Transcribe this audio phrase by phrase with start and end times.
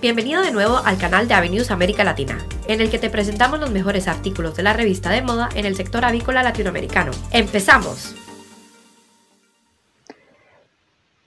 [0.00, 3.72] Bienvenido de nuevo al canal de Avenues América Latina, en el que te presentamos los
[3.72, 7.10] mejores artículos de la revista de moda en el sector avícola latinoamericano.
[7.32, 8.14] ¡Empezamos!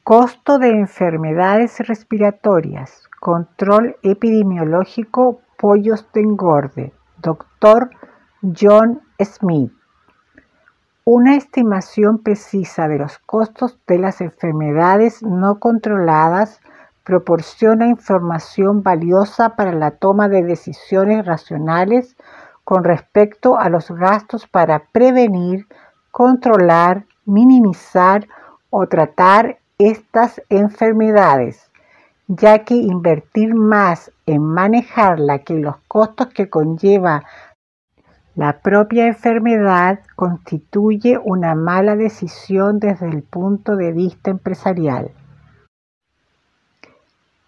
[0.05, 3.09] Costo de enfermedades respiratorias.
[3.19, 6.93] Control epidemiológico pollos de engorde.
[7.17, 7.89] Doctor
[8.41, 9.73] John Smith.
[11.03, 16.61] Una estimación precisa de los costos de las enfermedades no controladas
[17.03, 22.15] proporciona información valiosa para la toma de decisiones racionales
[22.63, 25.67] con respecto a los gastos para prevenir,
[26.11, 28.27] controlar, minimizar
[28.69, 31.71] o tratar estas enfermedades,
[32.27, 37.23] ya que invertir más en manejarla que los costos que conlleva
[38.35, 45.11] la propia enfermedad constituye una mala decisión desde el punto de vista empresarial.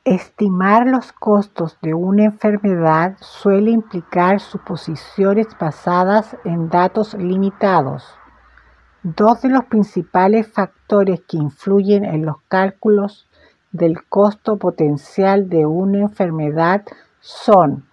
[0.06, 8.04] Estimar los costos de una enfermedad suele implicar suposiciones basadas en datos limitados.
[9.04, 13.30] Dos de los principales factores que influyen en los cálculos
[13.72, 16.84] del costo potencial de una enfermedad
[17.22, 17.86] son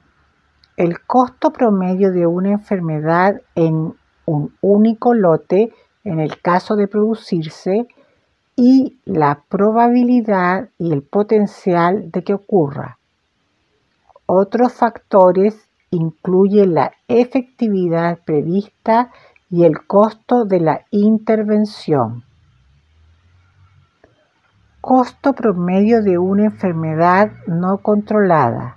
[0.77, 7.87] el costo promedio de una enfermedad en un único lote en el caso de producirse
[8.63, 12.99] y la probabilidad y el potencial de que ocurra.
[14.27, 19.13] Otros factores incluyen la efectividad prevista
[19.49, 22.23] y el costo de la intervención.
[24.83, 28.77] Costo promedio de una enfermedad no controlada.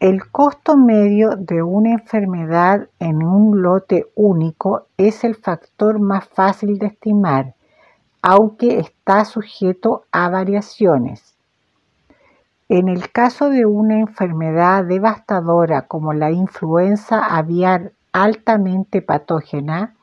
[0.00, 6.80] El costo medio de una enfermedad en un lote único es el factor más fácil
[6.80, 7.54] de estimar
[8.22, 11.34] aunque está sujeto a variaciones.
[12.68, 19.94] En el caso de una enfermedad devastadora como la influenza aviar altamente patógena,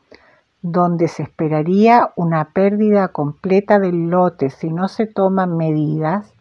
[0.63, 6.33] donde se esperaría una pérdida completa del lote si no se toman medidas,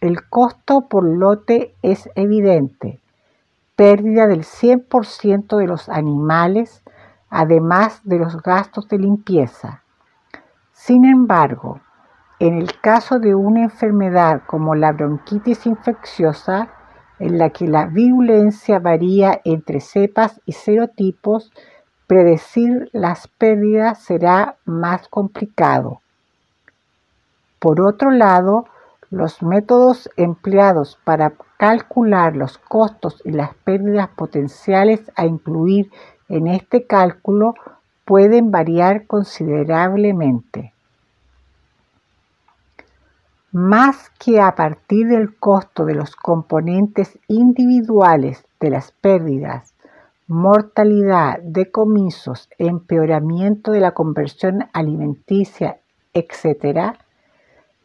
[0.00, 2.98] el costo por lote es evidente,
[3.76, 6.82] pérdida del 100% de los animales,
[7.30, 9.83] además de los gastos de limpieza.
[10.74, 11.80] Sin embargo,
[12.40, 16.68] en el caso de una enfermedad como la bronquitis infecciosa,
[17.20, 21.52] en la que la virulencia varía entre cepas y serotipos,
[22.08, 26.00] predecir las pérdidas será más complicado.
[27.60, 28.66] Por otro lado,
[29.10, 35.90] los métodos empleados para calcular los costos y las pérdidas potenciales a incluir
[36.28, 37.54] en este cálculo
[38.04, 40.74] pueden variar considerablemente
[43.54, 49.74] más que a partir del costo de los componentes individuales de las pérdidas,
[50.26, 55.78] mortalidad, decomisos, empeoramiento de la conversión alimenticia,
[56.14, 56.96] etc.,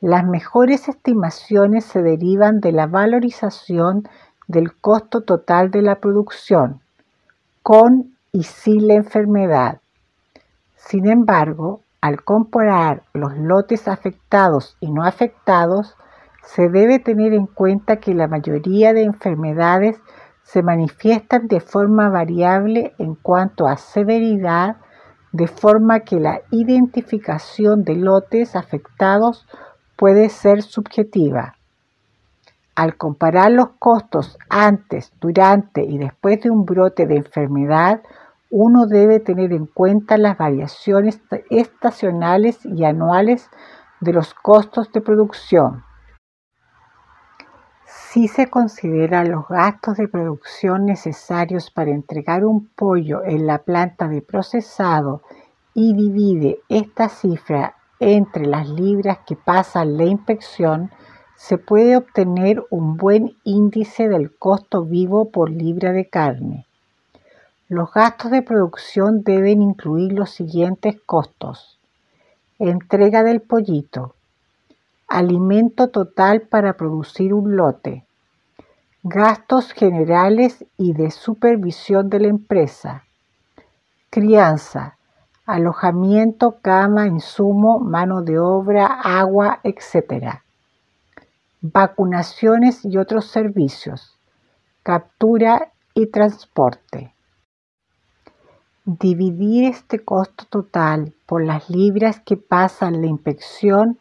[0.01, 4.09] las mejores estimaciones se derivan de la valorización
[4.47, 6.81] del costo total de la producción,
[7.61, 9.81] con y sin la enfermedad.
[10.87, 15.95] Sin embargo, al comparar los lotes afectados y no afectados,
[16.43, 20.01] se debe tener en cuenta que la mayoría de enfermedades
[20.41, 24.77] se manifiestan de forma variable en cuanto a severidad,
[25.31, 29.47] de forma que la identificación de lotes afectados
[29.95, 31.55] puede ser subjetiva.
[32.73, 38.01] Al comparar los costos antes, durante y después de un brote de enfermedad,
[38.49, 43.49] uno debe tener en cuenta las variaciones estacionales y anuales
[43.99, 45.83] de los costos de producción.
[47.85, 54.07] Si se consideran los gastos de producción necesarios para entregar un pollo en la planta
[54.07, 55.21] de procesado
[55.75, 60.89] y divide esta cifra entre las libras que pasan la inspección,
[61.35, 66.68] se puede obtener un buen índice del costo vivo por libra de carne.
[67.71, 71.77] Los gastos de producción deben incluir los siguientes costos.
[72.57, 74.15] Entrega del pollito.
[75.07, 78.07] Alimento total para producir un lote.
[79.03, 83.03] Gastos generales y de supervisión de la empresa.
[84.09, 84.97] Crianza.
[85.45, 90.39] Alojamiento, cama, insumo, mano de obra, agua, etc.
[91.61, 94.17] Vacunaciones y otros servicios.
[94.81, 97.13] Captura y transporte.
[98.97, 103.99] Dividir este costo total por las libras que pasan la inspección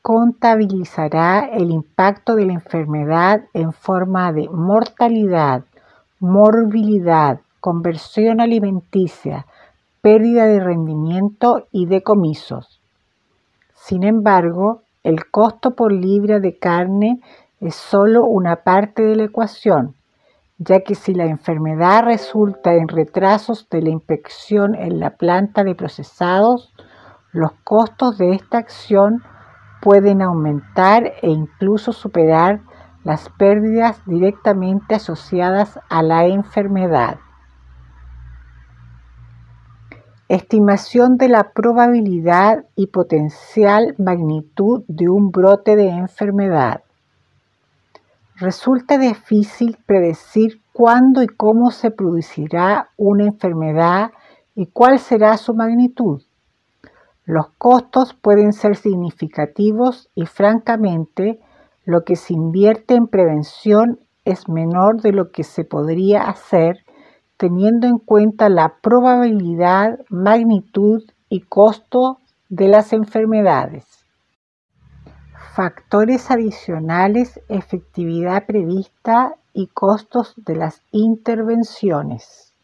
[0.00, 5.64] contabilizará el impacto de la enfermedad en forma de mortalidad,
[6.18, 9.44] morbilidad, conversión alimenticia,
[10.00, 12.80] pérdida de rendimiento y decomisos.
[13.74, 17.20] Sin embargo, el costo por libra de carne
[17.60, 19.94] es solo una parte de la ecuación,
[20.64, 25.74] ya que si la enfermedad resulta en retrasos de la inspección en la planta de
[25.74, 26.72] procesados,
[27.32, 29.22] los costos de esta acción
[29.80, 32.60] pueden aumentar e incluso superar
[33.04, 37.18] las pérdidas directamente asociadas a la enfermedad.
[40.28, 46.82] Estimación de la probabilidad y potencial magnitud de un brote de enfermedad.
[48.42, 54.10] Resulta difícil predecir cuándo y cómo se producirá una enfermedad
[54.56, 56.22] y cuál será su magnitud.
[57.24, 61.38] Los costos pueden ser significativos y francamente
[61.84, 66.78] lo que se invierte en prevención es menor de lo que se podría hacer
[67.36, 72.18] teniendo en cuenta la probabilidad, magnitud y costo
[72.48, 74.01] de las enfermedades.
[75.54, 82.54] Factores adicionales, efectividad prevista y costos de las intervenciones.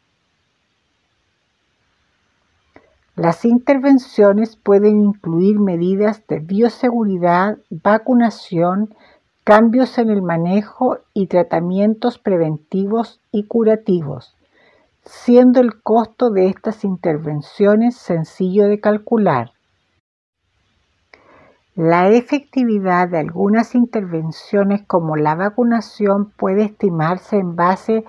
[3.14, 8.94] Las intervenciones pueden incluir medidas de bioseguridad, vacunación,
[9.44, 14.35] cambios en el manejo y tratamientos preventivos y curativos,
[15.05, 19.57] siendo el costo de estas intervenciones sencillo de calcular.
[21.78, 28.02] La efectividad de algunas intervenciones como la vacunación puede estimarse en base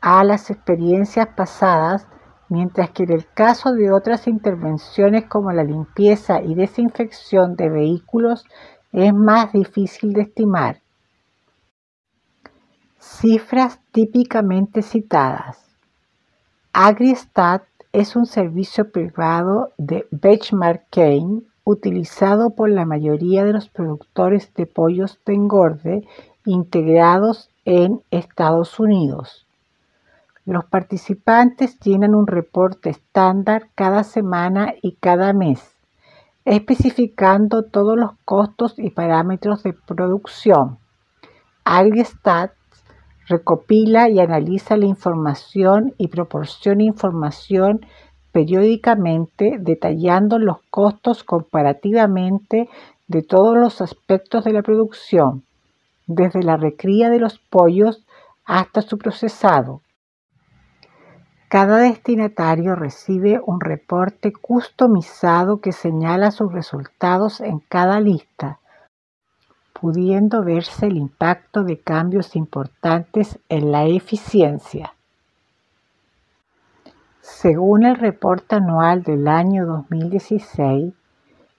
[0.00, 2.08] a las experiencias pasadas,
[2.48, 8.44] mientras que en el caso de otras intervenciones como la limpieza y desinfección de vehículos
[8.90, 10.80] es más difícil de estimar.
[12.98, 15.64] Cifras típicamente citadas.
[16.72, 24.66] AgriStat es un servicio privado de benchmarking utilizado por la mayoría de los productores de
[24.66, 26.08] pollos de engorde
[26.44, 29.46] integrados en Estados Unidos.
[30.44, 35.76] Los participantes llenan un reporte estándar cada semana y cada mes,
[36.44, 40.78] especificando todos los costos y parámetros de producción.
[41.64, 42.52] AgriStat
[43.28, 47.86] recopila y analiza la información y proporciona información
[48.32, 52.68] periódicamente detallando los costos comparativamente
[53.06, 55.44] de todos los aspectos de la producción,
[56.06, 58.04] desde la recría de los pollos
[58.44, 59.82] hasta su procesado.
[61.48, 68.58] Cada destinatario recibe un reporte customizado que señala sus resultados en cada lista,
[69.78, 74.94] pudiendo verse el impacto de cambios importantes en la eficiencia.
[77.22, 80.92] Según el reporte anual del año 2016,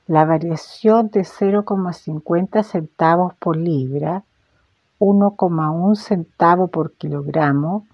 [0.08, 4.26] la variación de 0,50 centavos por libra,
[5.00, 7.88] 1,1 centavo por kilogramo,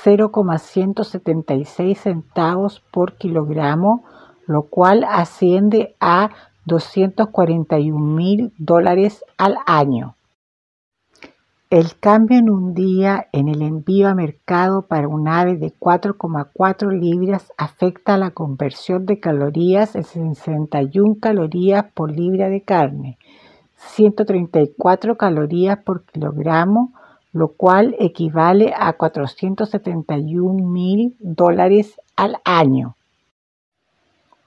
[0.05, 4.05] 0,176 centavos por kilogramo,
[4.47, 6.29] lo cual asciende a
[6.67, 10.17] 241 mil dólares al año.
[11.71, 16.93] El cambio en un día en el envío a mercado para un ave de 4,4
[16.93, 23.19] libras afecta la conversión de calorías en 61 calorías por libra de carne,
[23.77, 26.93] 134 calorías por kilogramo,
[27.33, 32.97] lo cual equivale a 471 mil dólares al año.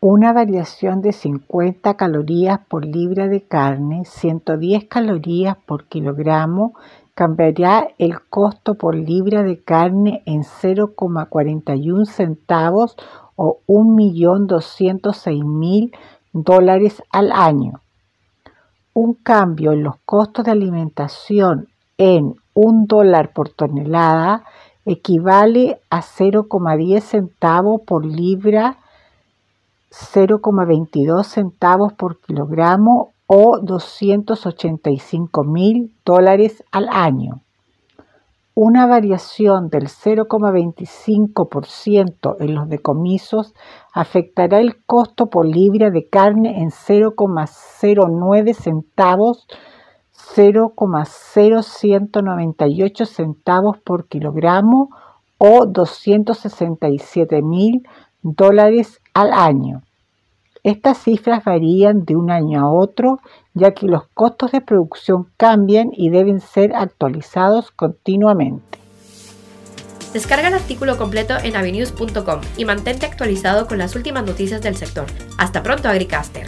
[0.02, 6.74] Una variación de 50 calorías por libra de carne, 110 calorías por kilogramo
[7.16, 12.96] cambiará el costo por libra de carne en 0,41 centavos
[13.36, 15.92] o 1.206.000
[16.32, 17.82] dólares al año.
[19.02, 24.44] Un cambio en los costos de alimentación en un dólar por tonelada
[24.84, 28.76] equivale a 0,10 centavos por libra,
[29.90, 37.40] 0,22 centavos por kilogramo o 285 mil dólares al año.
[38.62, 43.56] Una variación del 0,25% en los decomisos
[43.94, 49.48] afectará el costo por libra de carne en 0,09 centavos,
[50.36, 54.90] 0,0198 centavos por kilogramo
[55.38, 57.88] o 267 mil
[58.22, 59.84] dólares al año.
[60.64, 63.20] Estas cifras varían de un año a otro,
[63.54, 68.80] ya que los costos de producción cambian y deben ser actualizados continuamente.
[70.14, 75.06] Descarga el artículo completo en avenews.com y mantente actualizado con las últimas noticias del sector.
[75.38, 76.48] Hasta pronto, Agricaster.